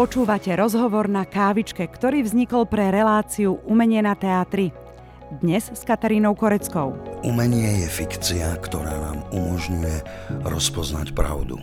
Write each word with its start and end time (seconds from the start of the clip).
Počúvate 0.00 0.48
rozhovor 0.56 1.12
na 1.12 1.28
kávičke, 1.28 1.84
ktorý 1.84 2.24
vznikol 2.24 2.64
pre 2.64 2.88
reláciu 2.88 3.60
Umenie 3.68 4.00
na 4.00 4.16
teatri. 4.16 4.72
Dnes 5.44 5.68
s 5.68 5.84
Katarínou 5.84 6.32
Koreckou. 6.32 6.96
Umenie 7.20 7.84
je 7.84 7.88
fikcia, 8.00 8.48
ktorá 8.64 8.96
nám 8.96 9.28
umožňuje 9.28 10.00
rozpoznať 10.48 11.12
pravdu. 11.12 11.60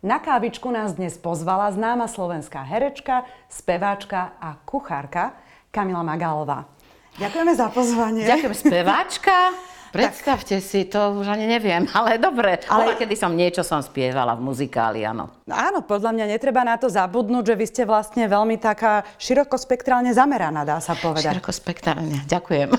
Na 0.00 0.24
kávičku 0.24 0.72
nás 0.72 0.96
dnes 0.96 1.20
pozvala 1.20 1.68
známa 1.68 2.08
slovenská 2.08 2.64
herečka, 2.64 3.28
speváčka 3.52 4.32
a 4.40 4.56
kuchárka 4.64 5.36
Kamila 5.68 6.00
Magálová. 6.00 6.64
Ďakujeme 7.20 7.52
za 7.60 7.68
pozvanie. 7.76 8.24
Ďakujem, 8.24 8.56
speváčka. 8.56 9.36
Predstavte 9.92 10.58
tak. 10.58 10.66
si, 10.66 10.88
to 10.88 11.20
už 11.20 11.26
ani 11.28 11.46
neviem, 11.46 11.86
ale 11.98 12.16
dobre. 12.16 12.64
Ale 12.66 12.94
Bola, 12.94 12.98
kedy 12.98 13.14
som 13.14 13.32
niečo 13.34 13.62
som 13.62 13.84
spievala 13.84 14.34
v 14.34 14.42
muzikáli, 14.46 15.04
áno. 15.04 15.30
Áno, 15.46 15.84
podľa 15.84 16.16
mňa 16.16 16.24
netreba 16.34 16.64
na 16.64 16.80
to 16.80 16.90
zabudnúť, 16.90 17.52
že 17.52 17.54
vy 17.54 17.66
ste 17.68 17.82
vlastne 17.84 18.24
veľmi 18.26 18.58
taká 18.58 19.06
širokospektrálne 19.20 20.10
zameraná, 20.16 20.66
dá 20.66 20.82
sa 20.82 20.96
povedať. 20.98 21.38
Širokospektrálne, 21.38 22.26
ďakujem. 22.26 22.70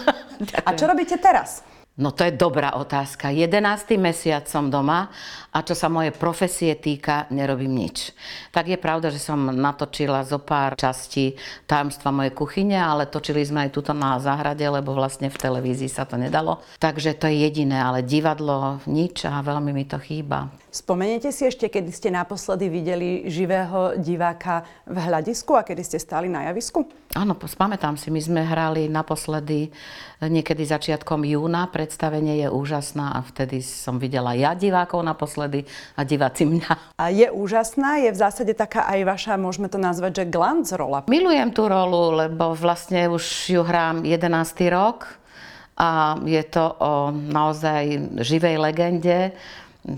ďakujem. 0.43 0.67
A 0.67 0.69
čo 0.75 0.85
robíte 0.89 1.15
teraz? 1.21 1.63
No 1.97 2.13
to 2.13 2.29
je 2.29 2.37
dobrá 2.37 2.77
otázka. 2.77 3.33
11. 3.33 3.97
mesiac 3.97 4.45
som 4.45 4.69
doma 4.69 5.09
a 5.49 5.65
čo 5.65 5.73
sa 5.73 5.89
moje 5.89 6.13
profesie 6.13 6.77
týka, 6.77 7.25
nerobím 7.33 7.73
nič. 7.73 8.13
Tak 8.53 8.69
je 8.69 8.77
pravda, 8.77 9.09
že 9.09 9.17
som 9.17 9.49
natočila 9.49 10.21
zo 10.21 10.37
pár 10.37 10.77
častí 10.77 11.33
tajomstva 11.65 12.13
mojej 12.13 12.37
kuchyne, 12.37 12.77
ale 12.77 13.09
točili 13.09 13.41
sme 13.41 13.65
aj 13.65 13.73
tuto 13.73 13.97
na 13.97 14.21
záhrade, 14.21 14.61
lebo 14.61 14.93
vlastne 14.93 15.33
v 15.33 15.41
televízii 15.41 15.89
sa 15.89 16.05
to 16.05 16.21
nedalo. 16.21 16.61
Takže 16.77 17.17
to 17.17 17.33
je 17.33 17.49
jediné, 17.49 17.81
ale 17.81 18.05
divadlo 18.05 18.77
nič 18.85 19.25
a 19.25 19.41
veľmi 19.41 19.73
mi 19.73 19.89
to 19.89 19.97
chýba. 19.97 20.53
Spomeniete 20.69 21.33
si 21.33 21.49
ešte, 21.49 21.65
kedy 21.65 21.89
ste 21.89 22.13
naposledy 22.13 22.69
videli 22.69 23.25
živého 23.25 23.97
diváka 23.97 24.61
v 24.85 25.01
hľadisku 25.01 25.57
a 25.57 25.65
kedy 25.65 25.81
ste 25.81 25.97
stáli 25.97 26.29
na 26.29 26.45
javisku? 26.45 26.85
Áno, 27.17 27.33
spamätám 27.33 27.97
si, 27.97 28.13
my 28.13 28.21
sme 28.21 28.41
hrali 28.45 28.85
naposledy 28.85 29.73
niekedy 30.21 30.61
začiatkom 30.61 31.25
júna, 31.25 31.65
predstavenie 31.87 32.43
je 32.43 32.51
úžasná 32.51 33.15
a 33.15 33.23
vtedy 33.23 33.63
som 33.63 33.95
videla 33.95 34.35
ja 34.35 34.51
divákov 34.51 35.07
naposledy 35.07 35.63
a 35.95 36.03
diváci 36.03 36.43
mňa. 36.43 36.99
A 36.99 37.07
je 37.07 37.31
úžasná, 37.31 38.03
je 38.03 38.11
v 38.11 38.19
zásade 38.19 38.51
taká 38.51 38.83
aj 38.91 39.07
vaša, 39.07 39.39
môžeme 39.39 39.71
to 39.71 39.79
nazvať, 39.79 40.19
že 40.19 40.23
glanc 40.27 40.67
rola. 40.75 41.07
Milujem 41.07 41.55
tú 41.55 41.71
rolu, 41.71 42.27
lebo 42.27 42.51
vlastne 42.59 43.07
už 43.07 43.23
ju 43.55 43.63
hrám 43.63 44.03
11. 44.03 44.19
rok 44.67 45.15
a 45.79 46.19
je 46.27 46.43
to 46.43 46.75
o 46.75 47.15
naozaj 47.15 48.19
živej 48.19 48.59
legende 48.59 49.31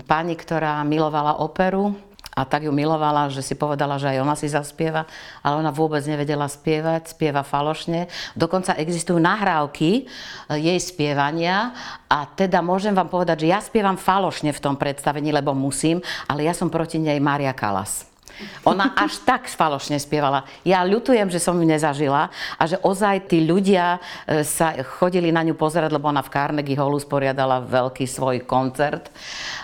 pani, 0.06 0.38
ktorá 0.38 0.86
milovala 0.86 1.42
operu 1.42 1.98
a 2.34 2.46
tak 2.46 2.66
ju 2.66 2.72
milovala, 2.72 3.32
že 3.32 3.42
si 3.42 3.58
povedala, 3.58 3.98
že 3.98 4.12
aj 4.12 4.18
ona 4.22 4.34
si 4.38 4.46
zaspieva, 4.46 5.06
ale 5.42 5.54
ona 5.58 5.74
vôbec 5.74 6.02
nevedela 6.06 6.46
spievať, 6.46 7.10
spieva 7.14 7.42
falošne. 7.42 8.06
Dokonca 8.38 8.78
existujú 8.78 9.18
nahrávky 9.18 10.04
eh, 10.04 10.58
jej 10.58 10.78
spievania 10.78 11.74
a 12.10 12.26
teda 12.26 12.62
môžem 12.62 12.94
vám 12.94 13.10
povedať, 13.10 13.46
že 13.46 13.52
ja 13.54 13.58
spievam 13.62 13.98
falošne 13.98 14.50
v 14.50 14.62
tom 14.62 14.74
predstavení, 14.74 15.30
lebo 15.30 15.54
musím, 15.54 16.02
ale 16.26 16.46
ja 16.46 16.54
som 16.54 16.70
proti 16.70 16.98
nej 16.98 17.18
Maria 17.22 17.54
Kalas. 17.54 18.09
Ona 18.68 18.92
až 18.96 19.20
tak 19.24 19.48
falošne 19.48 19.96
spievala. 20.00 20.44
Ja 20.64 20.84
ľutujem, 20.84 21.28
že 21.28 21.40
som 21.40 21.56
ju 21.56 21.66
nezažila 21.66 22.28
a 22.56 22.62
že 22.64 22.76
ozaj 22.80 23.30
tí 23.30 23.44
ľudia 23.44 23.98
e, 24.26 24.44
sa 24.44 24.76
chodili 24.84 25.32
na 25.32 25.44
ňu 25.44 25.56
pozerať, 25.56 25.90
lebo 25.92 26.08
ona 26.08 26.20
v 26.20 26.32
Carnegie 26.32 26.76
Hallu 26.76 27.00
sporiadala 27.00 27.64
veľký 27.64 28.04
svoj 28.04 28.44
koncert 28.44 29.08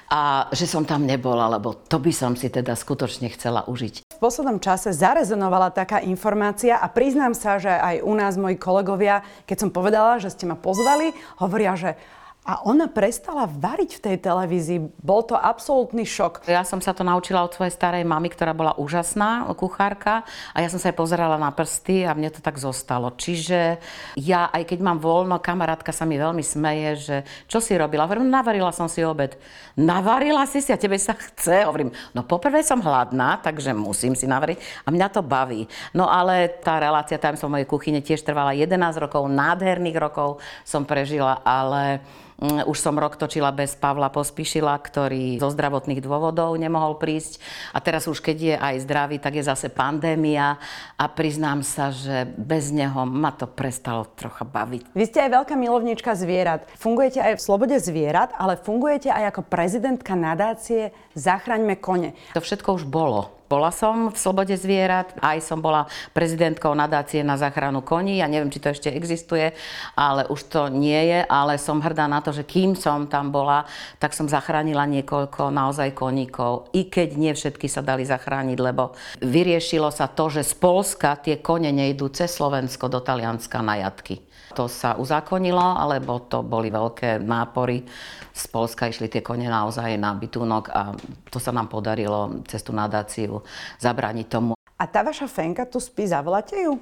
a 0.07 0.47
že 0.55 0.71
som 0.71 0.87
tam 0.87 1.03
nebola, 1.03 1.51
lebo 1.51 1.75
to 1.75 1.99
by 1.99 2.15
som 2.15 2.39
si 2.39 2.47
teda 2.47 2.79
skutočne 2.79 3.27
chcela 3.35 3.67
užiť. 3.67 4.07
V 4.17 4.19
poslednom 4.23 4.63
čase 4.63 4.95
zarezonovala 4.95 5.75
taká 5.75 6.01
informácia 6.01 6.79
a 6.79 6.87
priznám 6.89 7.35
sa, 7.35 7.59
že 7.59 7.73
aj 7.73 8.01
u 8.07 8.13
nás 8.15 8.39
moji 8.39 8.57
kolegovia, 8.57 9.21
keď 9.45 9.67
som 9.67 9.71
povedala, 9.75 10.23
že 10.23 10.33
ste 10.33 10.49
ma 10.49 10.57
pozvali, 10.57 11.13
hovoria, 11.43 11.75
že 11.77 11.99
a 12.47 12.63
ona 12.63 12.87
prestala 12.87 13.51
variť 13.51 13.99
v 13.99 14.03
tej 14.07 14.17
televízii. 14.23 14.79
Bol 15.03 15.27
to 15.27 15.35
absolútny 15.35 16.07
šok. 16.07 16.47
Ja 16.47 16.63
som 16.63 16.79
sa 16.79 16.95
to 16.95 17.03
naučila 17.03 17.43
od 17.43 17.51
svojej 17.51 17.75
starej 17.75 18.07
mamy, 18.07 18.31
ktorá 18.31 18.55
bola 18.55 18.79
úžasná 18.79 19.51
kuchárka 19.59 20.23
a 20.55 20.63
ja 20.63 20.71
som 20.71 20.79
sa 20.79 20.95
aj 20.95 20.97
pozerala 20.97 21.43
na 21.43 21.51
prsty 21.51 22.07
a 22.07 22.15
mne 22.15 22.31
to 22.31 22.39
tak 22.39 22.55
zostalo. 22.63 23.11
Čiže 23.11 23.83
ja, 24.15 24.47
aj 24.55 24.63
keď 24.63 24.79
mám 24.79 25.03
voľno, 25.03 25.43
kamarátka 25.43 25.91
sa 25.91 26.07
mi 26.07 26.15
veľmi 26.23 26.47
smeje, 26.47 26.91
že 27.03 27.17
čo 27.51 27.59
si 27.59 27.75
robila? 27.75 28.07
Hovorím, 28.07 28.31
navarila 28.31 28.71
som 28.71 28.87
si 28.87 29.03
obed. 29.03 29.35
Navarila 29.75 30.47
si 30.47 30.63
si 30.63 30.71
a 30.71 30.79
tebe 30.79 31.03
sa 31.03 31.19
chce? 31.19 31.67
Hovorím, 31.67 31.91
no 32.15 32.23
poprvé 32.23 32.63
som 32.63 32.79
hladná, 32.79 33.43
takže 33.43 33.75
musím 33.75 34.15
si 34.15 34.31
navariť 34.31 34.87
a 34.87 34.95
mňa 34.95 35.09
to 35.11 35.27
baví. 35.27 35.67
No 35.91 36.07
ale 36.07 36.47
tá 36.63 36.79
relácia 36.79 37.19
v 37.19 37.51
mojej 37.51 37.67
kuchyne 37.67 37.99
tiež 37.99 38.23
trvala 38.23 38.55
11 38.55 39.03
rokov, 39.03 39.27
nádherných 39.27 39.99
rokov 39.99 40.39
som 40.63 40.87
prežila, 40.87 41.43
ale 41.43 42.07
už 42.41 42.77
som 42.77 42.93
rok 43.01 43.17
točila 43.17 43.49
bez 43.49 43.73
Pavla 43.81 44.13
Pospišila, 44.13 44.77
ktorý 44.77 45.41
zo 45.41 45.49
zdravotných 45.49 46.05
dôvodov 46.05 46.53
nemohol 46.61 47.01
prísť. 47.01 47.41
A 47.73 47.81
teraz 47.81 48.05
už 48.05 48.21
keď 48.21 48.37
je 48.37 48.55
aj 48.57 48.75
zdravý, 48.85 49.17
tak 49.17 49.41
je 49.41 49.45
zase 49.45 49.73
pandémia. 49.73 50.61
A 51.01 51.05
priznám 51.09 51.65
sa, 51.65 51.89
že 51.89 52.29
bez 52.37 52.69
neho 52.73 53.09
ma 53.09 53.33
to 53.33 53.49
prestalo 53.49 54.05
trocha 54.17 54.45
baviť. 54.45 54.93
Vy 54.93 55.05
ste 55.09 55.25
aj 55.25 55.31
veľká 55.33 55.55
milovníčka 55.57 56.13
zvierat. 56.13 56.69
Fungujete 56.77 57.25
aj 57.25 57.41
v 57.41 57.45
Slobode 57.45 57.77
zvierat, 57.81 58.37
ale 58.37 58.61
fungujete 58.61 59.09
aj 59.09 59.33
ako 59.33 59.41
prezidentka 59.49 60.13
nadácie 60.13 60.93
Zachraňme 61.17 61.81
kone. 61.81 62.13
To 62.37 62.45
všetko 62.45 62.77
už 62.77 62.85
bolo. 62.85 63.36
Bola 63.47 63.71
som 63.71 64.11
v 64.11 64.17
Slobode 64.19 64.59
zvierat, 64.59 65.15
aj 65.23 65.39
som 65.39 65.63
bola 65.63 65.87
prezidentkou 66.11 66.75
nadácie 66.75 67.23
na 67.23 67.39
záchranu 67.39 67.79
koní. 67.79 68.19
Ja 68.19 68.27
neviem, 68.27 68.51
či 68.51 68.59
to 68.59 68.75
ešte 68.75 68.91
existuje, 68.91 69.55
ale 69.95 70.27
už 70.27 70.51
to 70.51 70.67
nie 70.67 70.99
je. 71.15 71.21
Ale 71.31 71.55
som 71.63 71.79
hrdá 71.79 72.11
na 72.11 72.19
to, 72.19 72.35
že 72.35 72.43
kým 72.43 72.75
som 72.75 73.07
tam 73.07 73.31
bola, 73.31 73.63
tak 74.03 74.19
som 74.19 74.27
zachránila 74.27 74.83
niekoľko 74.91 75.55
naozaj 75.55 75.95
koníkov. 75.95 76.75
I 76.75 76.91
keď 76.91 77.09
nie 77.15 77.33
všetky 77.39 77.71
sa 77.71 77.87
dali 77.87 78.03
zachrániť, 78.03 78.59
lebo 78.59 78.99
vyriešilo 79.23 79.95
sa 79.95 80.11
to, 80.11 80.27
že 80.27 80.43
z 80.43 80.55
Polska 80.59 81.15
tie 81.15 81.39
kone 81.39 81.71
nejdú 81.71 82.11
cez 82.11 82.35
Slovensko 82.35 82.91
do 82.91 82.99
Talianska 82.99 83.63
na 83.63 83.79
jatky. 83.79 84.27
To 84.57 84.73
sa 84.73 84.97
uzákonilo, 84.97 85.61
alebo 85.61 86.17
to 86.25 86.41
boli 86.41 86.73
veľké 86.73 87.21
nápory. 87.21 87.85
Z 88.33 88.49
Polska 88.49 88.89
išli 88.89 89.13
tie 89.13 89.21
kone 89.21 89.49
naozaj 89.49 90.01
na 90.01 90.17
bytúnok 90.17 90.73
a 90.73 90.97
to 91.29 91.37
sa 91.37 91.53
nám 91.53 91.69
podarilo 91.69 92.41
cez 92.49 92.65
tú 92.65 92.73
nadáciu 92.73 93.36
zabrániť 93.81 94.27
tomu. 94.29 94.53
A 94.77 94.85
tá 94.85 95.01
vaša 95.01 95.27
fenka 95.27 95.65
tu 95.65 95.81
spí, 95.81 96.05
zavoláte 96.05 96.57
ju? 96.57 96.77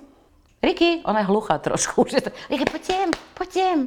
Riky, 0.65 1.05
ona 1.05 1.23
je 1.23 1.31
hluchá 1.31 1.61
trošku. 1.61 2.09
Riky, 2.51 2.67
poďtem, 2.67 3.09
poďtem. 3.37 3.79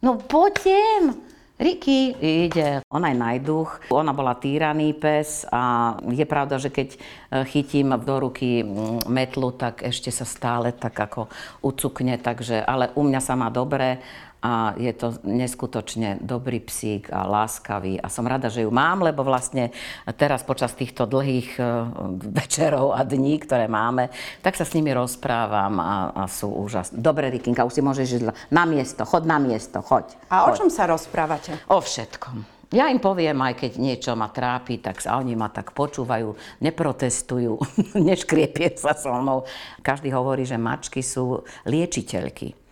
No 0.00 0.16
poďtem. 0.20 1.16
Riky 1.54 2.18
ide, 2.18 2.82
ona 2.90 3.14
je 3.14 3.16
najduch, 3.16 3.86
ona 3.94 4.10
bola 4.10 4.34
týraný 4.34 4.90
pes 4.90 5.46
a 5.54 5.94
je 6.02 6.26
pravda, 6.26 6.58
že 6.58 6.66
keď 6.66 6.88
e, 6.90 6.98
chytím 7.46 7.94
do 7.94 8.26
ruky 8.26 8.66
metlu, 9.06 9.54
tak 9.54 9.86
ešte 9.86 10.10
sa 10.10 10.26
stále 10.26 10.74
tak 10.74 10.98
ako 10.98 11.30
ucukne, 11.62 12.18
takže, 12.18 12.58
ale 12.58 12.90
u 12.98 13.06
mňa 13.06 13.20
sa 13.22 13.38
má 13.38 13.54
dobre 13.54 14.02
a 14.44 14.76
je 14.76 14.92
to 14.92 15.16
neskutočne 15.24 16.20
dobrý 16.20 16.60
psík 16.60 17.08
a 17.08 17.24
láskavý 17.24 17.96
a 17.96 18.12
som 18.12 18.28
rada, 18.28 18.52
že 18.52 18.68
ju 18.68 18.70
mám, 18.70 19.00
lebo 19.00 19.24
vlastne 19.24 19.72
teraz 20.20 20.44
počas 20.44 20.76
týchto 20.76 21.08
dlhých 21.08 21.56
e, 21.56 21.64
večerov 22.28 22.92
a 22.92 23.08
dní, 23.08 23.40
ktoré 23.40 23.72
máme, 23.72 24.12
tak 24.44 24.60
sa 24.60 24.68
s 24.68 24.76
nimi 24.76 24.92
rozprávam 24.92 25.80
a, 25.80 26.12
a 26.12 26.22
sú 26.28 26.52
úžasné. 26.52 27.00
Dobre, 27.00 27.32
Rikinka, 27.32 27.64
už 27.64 27.72
si 27.72 27.80
môžeš 27.80 28.06
ísť 28.20 28.24
na 28.52 28.68
miesto, 28.68 29.08
chod 29.08 29.24
na 29.24 29.40
miesto, 29.40 29.80
choď. 29.80 30.12
A 30.28 30.44
choď. 30.44 30.52
o 30.52 30.56
čom 30.60 30.68
sa 30.68 30.84
rozprávate? 30.84 31.56
O 31.72 31.80
všetkom. 31.80 32.44
Ja 32.74 32.90
im 32.90 32.98
poviem, 32.98 33.38
aj 33.38 33.54
keď 33.64 33.72
niečo 33.78 34.12
ma 34.18 34.28
trápi, 34.28 34.82
tak 34.82 34.98
sa 34.98 35.16
oni 35.22 35.38
ma 35.38 35.46
tak 35.48 35.72
počúvajú, 35.72 36.60
neprotestujú, 36.60 37.56
neškriepie 38.12 38.76
sa 38.76 38.92
so 38.92 39.14
mnou. 39.14 39.48
Každý 39.80 40.12
hovorí, 40.12 40.44
že 40.44 40.60
mačky 40.60 41.00
sú 41.00 41.46
liečiteľky. 41.64 42.63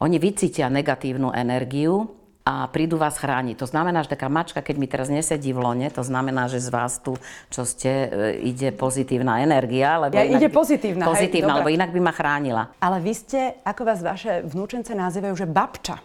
Oni 0.00 0.20
vycítia 0.20 0.68
negatívnu 0.68 1.32
energiu 1.32 2.12
a 2.46 2.70
prídu 2.70 2.94
vás 2.94 3.18
chrániť. 3.18 3.58
To 3.58 3.66
znamená, 3.66 4.06
že 4.06 4.14
taká 4.14 4.30
mačka, 4.30 4.62
keď 4.62 4.76
mi 4.78 4.86
teraz 4.86 5.10
nesedí 5.10 5.50
v 5.50 5.66
lone, 5.66 5.88
to 5.90 6.06
znamená, 6.06 6.46
že 6.46 6.62
z 6.62 6.70
vás 6.70 7.02
tu, 7.02 7.18
čo 7.50 7.66
ste, 7.66 7.90
e, 7.90 8.08
ide 8.46 8.70
pozitívna 8.70 9.42
energia. 9.42 9.98
Lebo 9.98 10.14
ja, 10.14 10.30
ide 10.30 10.46
pozitívna. 10.46 11.10
Pozitívna, 11.10 11.58
hej, 11.58 11.58
lebo 11.64 11.74
inak 11.74 11.90
by 11.90 12.00
ma 12.00 12.12
chránila. 12.14 12.62
Ale 12.78 13.02
vy 13.02 13.12
ste, 13.18 13.40
ako 13.66 13.82
vás 13.82 13.98
vaše 13.98 14.46
vnúčence 14.46 14.94
nazývajú, 14.94 15.34
že 15.34 15.46
babča. 15.50 15.98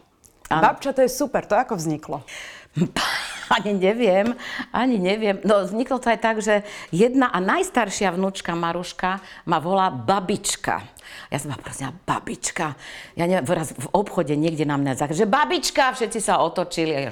Ano. 0.50 0.62
Babča 0.66 0.98
to 0.98 1.06
je 1.06 1.12
super, 1.14 1.46
to 1.46 1.54
ako 1.54 1.78
vzniklo? 1.78 2.26
ani 3.56 3.75
neviem, 3.75 4.31
ani 4.71 4.98
neviem. 4.98 5.44
No 5.44 5.68
vzniklo 5.68 6.00
to 6.00 6.07
aj 6.07 6.19
tak, 6.24 6.39
že 6.39 6.63
jedna 6.95 7.27
a 7.27 7.44
najstaršia 7.44 8.15
vnúčka 8.15 8.56
Maruška 8.56 9.19
ma 9.44 9.59
volá 9.59 9.92
babička. 9.92 10.80
Ja 11.27 11.38
som 11.44 11.51
ma 11.51 11.59
prosila, 11.59 11.92
babička. 11.92 12.80
Ja 13.19 13.27
neviem, 13.27 13.44
raz 13.51 13.75
v 13.75 13.88
obchode 13.92 14.31
niekde 14.39 14.63
na 14.63 14.80
mňa 14.80 15.12
že 15.12 15.27
babička, 15.27 15.92
všetci 15.92 16.19
sa 16.24 16.39
otočili. 16.39 16.95
A 16.95 17.00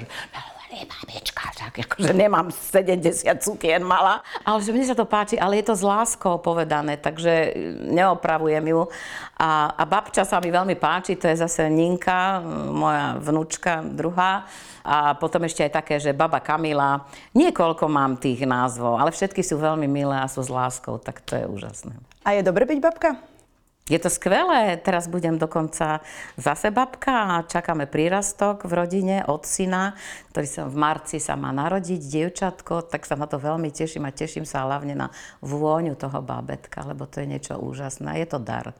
hej, 0.70 0.86
mamička, 0.86 1.50
tak 1.58 1.74
akože 1.82 2.14
nemám 2.14 2.48
70 2.54 3.26
cukien 3.42 3.82
mala, 3.82 4.22
ale 4.46 4.62
že 4.62 4.70
mne 4.70 4.86
sa 4.86 4.94
to 4.94 5.02
páči, 5.02 5.34
ale 5.34 5.58
je 5.58 5.66
to 5.66 5.74
s 5.74 5.82
láskou 5.82 6.38
povedané, 6.38 6.94
takže 6.94 7.54
neopravujem 7.90 8.64
ju. 8.70 8.86
A, 9.34 9.74
a 9.74 9.82
babča 9.82 10.22
sa 10.22 10.38
mi 10.38 10.54
veľmi 10.54 10.78
páči, 10.78 11.18
to 11.18 11.26
je 11.26 11.42
zase 11.42 11.66
Ninka, 11.66 12.38
moja 12.70 13.18
vnúčka 13.18 13.82
druhá. 13.82 14.46
A 14.80 15.12
potom 15.12 15.44
ešte 15.44 15.60
aj 15.60 15.72
také, 15.76 16.00
že 16.00 16.16
baba 16.16 16.40
Kamila. 16.40 17.04
Niekoľko 17.36 17.84
mám 17.84 18.16
tých 18.16 18.48
názvov, 18.48 18.96
ale 18.96 19.12
všetky 19.12 19.44
sú 19.44 19.60
veľmi 19.60 19.84
milé 19.84 20.16
a 20.16 20.30
sú 20.30 20.40
s 20.40 20.48
láskou, 20.48 20.96
tak 20.96 21.20
to 21.20 21.36
je 21.36 21.44
úžasné. 21.44 21.92
A 22.24 22.32
je 22.36 22.40
dobre 22.40 22.64
byť 22.64 22.78
babka? 22.80 23.29
Je 23.90 23.98
to 23.98 24.06
skvelé, 24.06 24.78
teraz 24.78 25.10
budem 25.10 25.34
dokonca 25.34 25.98
zase 26.38 26.70
babka 26.70 27.42
a 27.42 27.42
čakáme 27.42 27.90
prírastok 27.90 28.62
v 28.62 28.72
rodine 28.78 29.26
od 29.26 29.42
syna, 29.42 29.98
ktorý 30.30 30.46
sa 30.46 30.62
v 30.70 30.76
marci 30.78 31.18
sa 31.18 31.34
má 31.34 31.50
narodiť, 31.50 31.98
dievčatko, 31.98 32.86
tak 32.86 33.02
sa 33.02 33.18
na 33.18 33.26
to 33.26 33.42
veľmi 33.42 33.74
teším 33.74 34.06
a 34.06 34.14
teším 34.14 34.46
sa 34.46 34.62
hlavne 34.62 34.94
na 34.94 35.10
vôňu 35.42 35.98
toho 35.98 36.22
bábetka, 36.22 36.86
lebo 36.86 37.10
to 37.10 37.18
je 37.18 37.34
niečo 37.34 37.58
úžasné, 37.58 38.22
je 38.22 38.30
to 38.30 38.38
dar. 38.38 38.70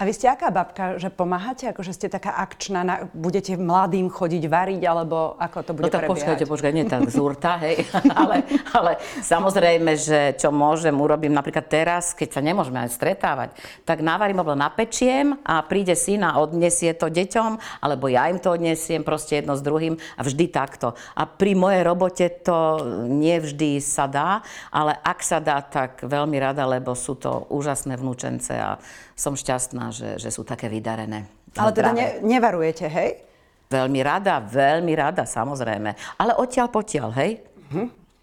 A 0.00 0.08
vy 0.08 0.16
ste 0.16 0.32
aká 0.32 0.48
babka, 0.48 0.96
že 0.96 1.12
pomáhate, 1.12 1.68
akože 1.68 1.92
ste 1.92 2.08
taká 2.08 2.32
akčná, 2.40 2.80
na, 2.80 3.04
budete 3.12 3.52
mladým 3.60 4.08
chodiť 4.08 4.48
variť, 4.48 4.80
alebo 4.88 5.36
ako 5.36 5.58
to 5.60 5.72
bude 5.76 5.84
No 5.84 5.92
tak 5.92 6.08
prebiehať? 6.08 6.16
počkajte, 6.16 6.44
počkajte, 6.48 6.72
nie 6.80 6.88
tak 6.88 7.04
zúrta, 7.12 7.60
hej, 7.60 7.84
ale, 8.20 8.48
ale 8.72 8.96
samozrejme, 9.20 9.92
že 10.00 10.40
čo 10.40 10.48
môžem, 10.48 10.96
urobím 10.96 11.36
napríklad 11.36 11.68
teraz, 11.68 12.16
keď 12.16 12.32
sa 12.32 12.40
nemôžeme 12.40 12.80
aj 12.80 12.96
stretávať, 12.96 13.48
tak 13.84 14.00
navarím 14.00 14.40
alebo 14.40 14.56
napečiem 14.56 15.36
a 15.44 15.60
príde 15.68 15.92
syn 15.92 16.24
a 16.24 16.40
odnesie 16.40 16.96
to 16.96 17.12
deťom, 17.12 17.84
alebo 17.84 18.08
ja 18.08 18.32
im 18.32 18.40
to 18.40 18.56
odnesiem, 18.56 19.04
proste 19.04 19.44
jedno 19.44 19.52
s 19.52 19.60
druhým 19.60 20.00
a 20.16 20.24
vždy 20.24 20.48
takto. 20.48 20.96
A 21.12 21.28
pri 21.28 21.52
mojej 21.52 21.84
robote 21.84 22.24
to 22.40 22.88
nevždy 23.04 23.84
sa 23.84 24.08
dá, 24.08 24.40
ale 24.72 24.96
ak 24.96 25.20
sa 25.20 25.44
dá, 25.44 25.60
tak 25.60 26.00
veľmi 26.08 26.40
rada, 26.40 26.64
lebo 26.64 26.96
sú 26.96 27.20
to 27.20 27.44
úžasné 27.52 28.00
vnúčence 28.00 28.56
a 28.56 28.80
som 29.20 29.36
šťastná, 29.36 29.92
že, 29.92 30.16
že 30.16 30.32
sú 30.32 30.48
také 30.48 30.72
vydarené. 30.72 31.28
Ale 31.52 31.76
teda 31.76 31.92
ne, 31.92 32.24
nevarujete, 32.24 32.88
hej? 32.88 33.20
Veľmi 33.68 34.00
rada, 34.00 34.40
veľmi 34.40 34.96
rada, 34.96 35.28
samozrejme. 35.28 36.16
Ale 36.16 36.32
odtiaľ 36.40 36.72
potiaľ, 36.72 37.10
hej? 37.20 37.44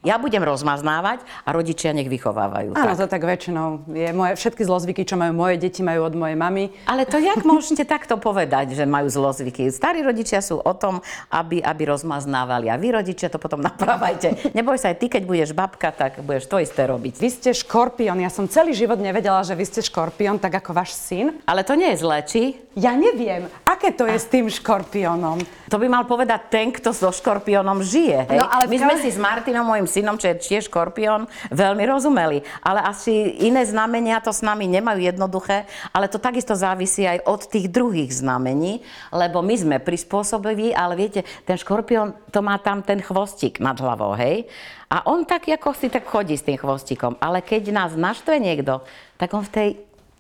Ja 0.07 0.15
budem 0.15 0.39
rozmaznávať 0.39 1.27
a 1.44 1.51
rodičia 1.51 1.92
nech 1.92 2.07
vychovávajú. 2.07 2.80
Áno, 2.80 2.95
tak. 2.95 3.00
to 3.04 3.06
tak 3.12 3.24
väčšinou 3.27 3.83
je. 3.92 4.15
Moje, 4.15 4.39
všetky 4.39 4.63
zlozvyky, 4.63 5.04
čo 5.04 5.19
majú 5.19 5.36
moje 5.36 5.59
deti, 5.59 5.83
majú 5.83 6.07
od 6.07 6.15
mojej 6.15 6.39
mamy. 6.39 6.71
Ale 6.88 7.04
to 7.04 7.19
jak 7.19 7.44
môžete 7.44 7.83
takto 7.83 8.15
povedať, 8.15 8.71
že 8.71 8.88
majú 8.88 9.12
zlozvyky? 9.12 9.68
Starí 9.68 10.00
rodičia 10.00 10.39
sú 10.39 10.63
o 10.63 10.74
tom, 10.80 11.04
aby, 11.27 11.59
aby 11.59 11.92
rozmaznávali. 11.92 12.71
A 12.71 12.80
vy 12.80 12.95
rodičia 12.95 13.27
to 13.27 13.36
potom 13.36 13.59
napravajte. 13.59 14.56
Neboj 14.56 14.80
sa, 14.80 14.95
aj 14.95 15.04
ty, 15.04 15.12
keď 15.12 15.27
budeš 15.27 15.51
babka, 15.51 15.92
tak 15.92 16.24
budeš 16.24 16.48
to 16.48 16.63
isté 16.63 16.88
robiť. 16.88 17.19
Vy 17.19 17.27
ste 17.27 17.50
škorpión. 17.51 18.15
Ja 18.24 18.31
som 18.31 18.48
celý 18.48 18.71
život 18.71 19.04
nevedela, 19.04 19.44
že 19.44 19.59
vy 19.59 19.68
ste 19.68 19.83
škorpión, 19.83 20.39
tak 20.39 20.63
ako 20.63 20.71
váš 20.71 20.95
syn. 20.95 21.36
Ale 21.44 21.68
to 21.68 21.75
nie 21.75 21.92
je 21.92 22.00
zlé, 22.00 22.24
či? 22.24 22.56
Ja 22.78 22.94
neviem, 22.94 23.50
aké 23.66 23.90
to 23.90 24.06
je 24.06 24.14
s 24.14 24.30
tým 24.30 24.46
škorpiónom. 24.54 25.42
To 25.74 25.82
by 25.82 25.90
mal 25.90 26.06
povedať 26.06 26.46
ten, 26.54 26.70
kto 26.70 26.94
so 26.94 27.10
škorpiónom 27.10 27.82
žije. 27.82 28.30
Hej? 28.30 28.38
No, 28.38 28.46
ale 28.46 28.70
My 28.70 28.78
sme 28.78 28.96
si 29.02 29.10
s 29.10 29.18
Martinom, 29.18 29.66
môjim 29.66 29.90
synom, 29.90 30.14
čo 30.14 30.30
je 30.30 30.38
tiež 30.38 30.70
škorpión, 30.70 31.26
veľmi 31.50 31.84
rozumeli. 31.90 32.46
Ale 32.62 32.86
asi 32.86 33.34
iné 33.42 33.66
znamenia 33.66 34.22
to 34.22 34.30
s 34.30 34.46
nami 34.46 34.70
nemajú 34.70 35.10
jednoduché, 35.10 35.66
ale 35.90 36.06
to 36.06 36.22
takisto 36.22 36.54
závisí 36.54 37.02
aj 37.02 37.26
od 37.26 37.50
tých 37.50 37.66
druhých 37.66 38.14
znamení, 38.14 38.86
lebo 39.10 39.42
my 39.42 39.58
sme 39.58 39.78
prispôsobiví, 39.82 40.70
ale 40.70 40.94
viete, 40.94 41.26
ten 41.50 41.58
škorpión, 41.58 42.14
to 42.30 42.46
má 42.46 42.62
tam 42.62 42.86
ten 42.86 43.02
chvostík 43.02 43.58
nad 43.58 43.82
hlavou, 43.82 44.14
hej? 44.14 44.46
A 44.88 45.02
on 45.10 45.26
tak 45.26 45.50
ako 45.50 45.74
si 45.74 45.90
tak 45.90 46.06
chodí 46.06 46.38
s 46.38 46.46
tým 46.46 46.62
chvostíkom. 46.62 47.18
Ale 47.18 47.42
keď 47.42 47.74
nás 47.74 47.98
naštve 47.98 48.38
niekto, 48.38 48.86
tak 49.18 49.34
on 49.34 49.44
v 49.44 49.52
tej 49.52 49.70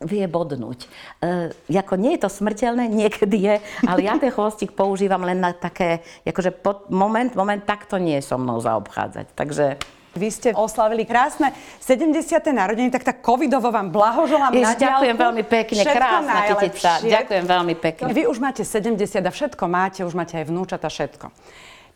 vie 0.01 0.25
bodnúť. 0.29 0.85
E, 1.21 1.49
ako 1.73 1.97
nie 1.97 2.17
je 2.17 2.21
to 2.25 2.29
smrteľné, 2.29 2.85
niekedy 2.89 3.37
je, 3.37 3.55
ale 3.85 3.99
ja 4.05 4.17
ten 4.21 4.29
chvostík 4.29 4.77
používam 4.77 5.25
len 5.25 5.41
na 5.41 5.53
také, 5.57 6.05
akože 6.21 6.53
pod, 6.53 6.89
moment, 6.93 7.33
moment, 7.33 7.61
takto 7.65 7.97
nie 7.97 8.21
so 8.21 8.37
mnou 8.37 8.61
zaobchádzať. 8.61 9.27
Takže 9.33 9.65
Vy 10.17 10.33
ste 10.33 10.49
oslavili 10.57 11.05
krásne 11.05 11.53
70. 11.77 12.41
narodeniny, 12.49 12.89
tak 12.89 13.05
tak 13.05 13.21
covidovo 13.21 13.69
vám 13.69 13.93
blahoželám 13.93 14.49
na 14.49 14.73
Ježiš, 14.73 14.81
ďakujem 14.81 15.15
veľmi 15.15 15.43
pekne, 15.45 15.81
Všetko 15.85 15.93
krásna 15.93 16.33
najlepšie. 16.33 17.13
Ďakujem 17.13 17.45
veľmi 17.45 17.75
pekne. 17.77 18.09
Vy 18.09 18.23
už 18.25 18.37
máte 18.41 18.65
70 18.65 18.97
a 19.21 19.31
všetko 19.31 19.63
máte, 19.69 20.01
už 20.01 20.17
máte 20.17 20.41
aj 20.41 20.49
vnúčata, 20.49 20.89
všetko. 20.89 21.29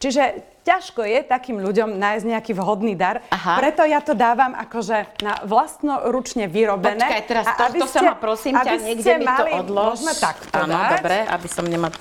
Čiže 0.01 0.41
ťažko 0.65 1.05
je 1.05 1.19
takým 1.21 1.61
ľuďom 1.61 1.93
nájsť 1.93 2.25
nejaký 2.25 2.51
vhodný 2.57 2.97
dar, 2.97 3.21
Aha. 3.29 3.61
preto 3.61 3.85
ja 3.85 4.01
to 4.01 4.17
dávam 4.17 4.57
akože 4.57 5.21
na 5.21 5.37
vlastnoručne 5.45 6.49
vyrobené. 6.49 7.05
Počkaj, 7.05 7.23
teraz 7.29 7.45
A 7.45 7.53
tohto 7.53 7.85
sa 7.85 8.01
ma 8.01 8.17
prosím 8.17 8.57
ťa, 8.57 8.65
aby 8.65 8.75
niekde 8.81 9.05
ste 9.05 9.21
mi 9.21 9.29
to 9.29 9.45
odlož. 9.45 10.01
Môžeme 10.01 10.13
takto 10.17 10.57
Áno, 10.57 10.73
dať. 10.73 10.91
dobre, 10.97 11.17
aby 11.29 11.47
som 11.47 11.65
nemal... 11.69 11.93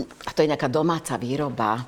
A 0.00 0.30
to 0.36 0.44
je 0.44 0.48
nejaká 0.52 0.68
domáca 0.68 1.16
výroba. 1.16 1.80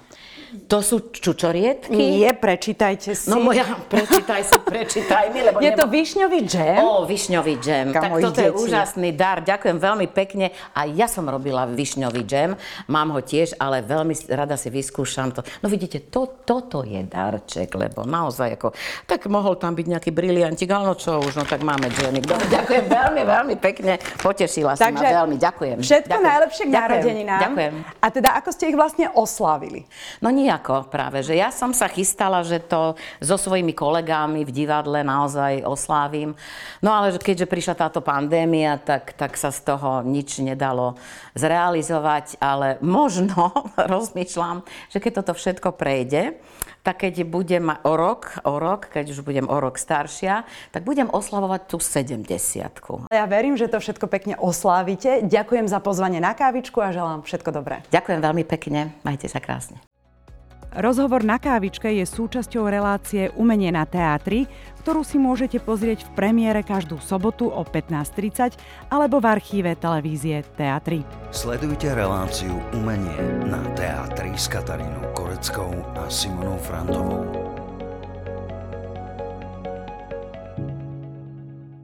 To 0.52 0.84
sú 0.84 1.08
čučorietky? 1.08 1.96
Nie, 1.96 2.36
prečítajte 2.36 3.16
si. 3.16 3.32
No 3.32 3.40
moja, 3.40 3.64
prečítaj 3.88 4.44
si, 4.44 4.56
prečítaj 4.60 5.32
mi, 5.32 5.40
lebo 5.40 5.64
je 5.64 5.72
to 5.72 5.88
nemám- 5.88 5.96
višňový 5.96 6.40
džem. 6.44 6.76
Ó, 6.76 7.08
višňový 7.08 7.54
džem. 7.56 7.86
Ka 7.88 8.00
Tak 8.04 8.10
toto 8.20 8.40
je 8.40 8.52
deti. 8.52 8.60
úžasný 8.60 9.08
dar. 9.16 9.40
Ďakujem 9.40 9.80
veľmi 9.80 10.06
pekne. 10.12 10.52
A 10.76 10.84
ja 10.84 11.08
som 11.08 11.24
robila 11.24 11.64
višňový 11.64 12.28
džem. 12.28 12.52
Mám 12.92 13.16
ho 13.16 13.24
tiež, 13.24 13.56
ale 13.56 13.80
veľmi 13.80 14.12
rada 14.28 14.60
si 14.60 14.68
vyskúšam 14.68 15.32
to. 15.32 15.40
No 15.64 15.72
vidíte, 15.72 16.04
to, 16.12 16.44
toto 16.44 16.84
je 16.84 17.00
darček, 17.00 17.72
lebo 17.72 18.04
naozaj 18.04 18.60
ako... 18.60 18.76
Tak 19.08 19.32
mohol 19.32 19.56
tam 19.56 19.72
byť 19.72 19.86
nejaký 19.88 20.10
briliantik, 20.12 20.68
ale 20.68 20.92
no 20.92 20.94
čo 21.00 21.16
už, 21.16 21.32
no 21.40 21.44
tak 21.48 21.64
máme 21.64 21.88
džemik. 21.88 22.28
Dobre, 22.28 22.44
ďakujem 22.60 22.92
veľmi, 22.92 23.22
veľmi 23.24 23.54
pekne. 23.56 23.96
Potešila 24.20 24.76
si 24.76 24.84
ma 24.84 25.00
veľmi. 25.00 25.40
Ďakujem. 25.40 25.80
Všetko 25.80 26.12
ďakujem. 26.12 26.28
najlepšie 26.28 26.64
k 26.68 26.70
narodeninám. 26.70 27.40
Ďakujem. 27.40 27.74
A 28.04 28.06
teda 28.12 28.28
ako 28.36 28.50
ste 28.52 28.64
ich 28.68 28.76
vlastne 28.76 29.08
oslávili? 29.16 29.88
No 30.20 30.41
nejako 30.42 30.90
práve, 30.90 31.22
že 31.22 31.38
ja 31.38 31.54
som 31.54 31.70
sa 31.70 31.86
chystala, 31.86 32.42
že 32.42 32.58
to 32.58 32.98
so 33.22 33.36
svojimi 33.38 33.70
kolegami 33.70 34.42
v 34.42 34.50
divadle 34.50 35.06
naozaj 35.06 35.62
oslávim. 35.62 36.34
No 36.82 36.90
ale 36.90 37.14
že 37.14 37.22
keďže 37.22 37.46
prišla 37.46 37.74
táto 37.78 38.02
pandémia, 38.02 38.76
tak, 38.82 39.14
tak 39.14 39.38
sa 39.38 39.54
z 39.54 39.62
toho 39.62 40.02
nič 40.02 40.42
nedalo 40.42 40.98
zrealizovať, 41.38 42.42
ale 42.42 42.82
možno 42.82 43.54
rozmýšľam, 43.92 44.66
že 44.90 44.98
keď 44.98 45.22
toto 45.22 45.32
všetko 45.38 45.78
prejde, 45.78 46.36
tak 46.82 47.06
keď 47.06 47.22
budem 47.22 47.70
o 47.70 47.92
rok, 47.94 48.42
o 48.42 48.58
rok, 48.58 48.90
keď 48.90 49.14
už 49.14 49.22
budem 49.22 49.46
o 49.46 49.56
rok 49.62 49.78
staršia, 49.78 50.42
tak 50.74 50.82
budem 50.82 51.06
oslavovať 51.06 51.70
tú 51.70 51.78
70 51.78 52.26
Ja 53.14 53.24
verím, 53.30 53.54
že 53.54 53.70
to 53.70 53.78
všetko 53.78 54.10
pekne 54.10 54.34
oslávite. 54.36 55.22
Ďakujem 55.22 55.70
za 55.70 55.78
pozvanie 55.78 56.18
na 56.18 56.34
kávičku 56.34 56.82
a 56.82 56.90
želám 56.90 57.22
všetko 57.22 57.50
dobré. 57.54 57.86
Ďakujem 57.94 58.20
veľmi 58.20 58.44
pekne, 58.44 58.90
majte 59.06 59.30
sa 59.30 59.38
krásne. 59.38 59.91
Rozhovor 60.72 61.20
na 61.20 61.36
kávičke 61.36 61.92
je 61.92 62.08
súčasťou 62.08 62.64
relácie 62.64 63.28
Umenie 63.36 63.68
na 63.68 63.84
teátri, 63.84 64.48
ktorú 64.80 65.04
si 65.04 65.20
môžete 65.20 65.60
pozrieť 65.60 66.08
v 66.08 66.10
premiére 66.16 66.64
každú 66.64 66.96
sobotu 66.96 67.52
o 67.52 67.60
15.30 67.60 68.56
alebo 68.88 69.20
v 69.20 69.26
archíve 69.36 69.76
televízie 69.76 70.40
Teatry. 70.56 71.04
Sledujte 71.28 71.92
reláciu 71.92 72.56
Umenie 72.72 73.20
na 73.44 73.60
teatri 73.76 74.32
s 74.32 74.48
Katarínou 74.48 75.12
Koreckou 75.12 75.76
a 75.92 76.08
Simonou 76.08 76.56
Frantovou. 76.56 77.51